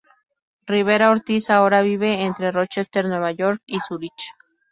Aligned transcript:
Rivera-Ortiz 0.65 1.51
ahora 1.51 1.83
vive 1.83 2.23
entre 2.23 2.51
Rochester, 2.51 3.05
Nueva 3.05 3.31
York 3.33 3.61
y 3.67 3.77
Zúrich. 3.87 4.31